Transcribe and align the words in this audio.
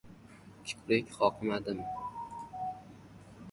Kiprik 0.65 1.05
qoqmadim. 1.17 1.79